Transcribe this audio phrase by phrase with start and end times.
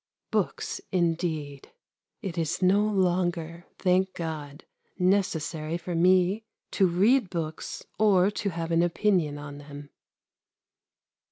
[0.31, 1.73] Books indeed!
[2.23, 4.65] It is no longer, thank God,
[4.97, 9.91] necessary for me to read books, or to have an opinion on them!